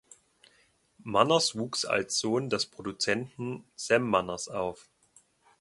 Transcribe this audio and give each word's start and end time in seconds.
Manners 1.03 1.53
wuchs 1.55 1.85
als 1.85 2.17
Sohn 2.17 2.49
des 2.49 2.65
Produzenten 2.65 3.63
Sam 3.75 4.09
Manners 4.09 4.47
auf. 4.47 4.89